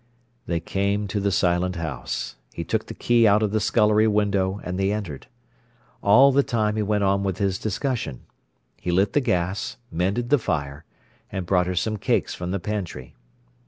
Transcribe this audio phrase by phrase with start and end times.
[0.47, 2.35] They came to the silent house.
[2.55, 5.27] He took the key out of the scullery window, and they entered.
[6.01, 8.21] All the time he went on with his discussion.
[8.77, 10.85] He lit the gas, mended the fire,
[11.31, 13.13] and brought her some cakes from the pantry.